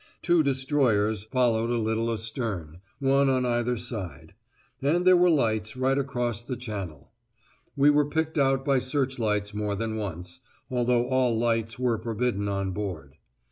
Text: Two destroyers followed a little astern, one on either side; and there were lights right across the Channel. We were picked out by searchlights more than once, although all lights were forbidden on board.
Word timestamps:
Two 0.23 0.41
destroyers 0.41 1.25
followed 1.25 1.69
a 1.69 1.77
little 1.77 2.11
astern, 2.11 2.79
one 2.97 3.29
on 3.29 3.45
either 3.45 3.77
side; 3.77 4.33
and 4.81 5.05
there 5.05 5.15
were 5.15 5.29
lights 5.29 5.77
right 5.77 5.95
across 5.99 6.41
the 6.41 6.55
Channel. 6.55 7.11
We 7.75 7.91
were 7.91 8.09
picked 8.09 8.39
out 8.39 8.65
by 8.65 8.79
searchlights 8.79 9.53
more 9.53 9.75
than 9.75 9.97
once, 9.97 10.39
although 10.71 11.07
all 11.07 11.37
lights 11.37 11.77
were 11.77 11.99
forbidden 11.99 12.47
on 12.47 12.71
board. 12.71 13.17